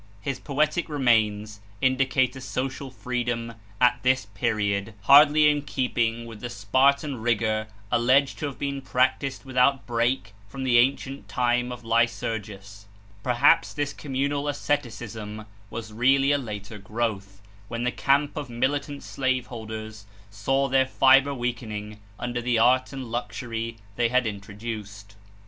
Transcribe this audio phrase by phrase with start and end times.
[0.19, 6.49] His poetic remains indicate a social freedom at this period hardly in keeping with the
[6.49, 12.87] Spartan rigor alleged to have been practiced without break from the ancient time of Lycurgus;
[13.21, 19.45] perhaps this communal asceticism was really a later growth, when the camp of militant slave
[19.45, 25.15] holders saw their fibre weakening under the art and luxury they had introduced.